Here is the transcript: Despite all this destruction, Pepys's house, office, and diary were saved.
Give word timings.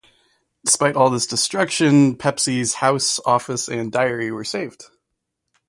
Despite 0.65 0.95
all 0.95 1.11
this 1.11 1.27
destruction, 1.27 2.15
Pepys's 2.15 2.73
house, 2.73 3.19
office, 3.23 3.67
and 3.67 3.91
diary 3.91 4.31
were 4.31 4.43
saved. 4.43 4.85